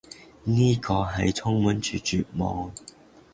[0.45, 2.73] 呢個係充滿住絕望